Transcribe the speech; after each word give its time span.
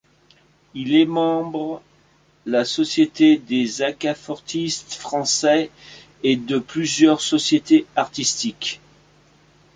Il 0.73 0.95
est 0.95 1.05
membre 1.05 1.79
la 2.47 2.65
société 2.65 3.37
des 3.37 3.83
aquafortistes 3.83 4.95
français 4.95 5.69
et 6.23 6.35
de 6.37 6.57
plusieurs 6.57 7.21
sociétés 7.21 7.85
artistiques. 7.95 8.81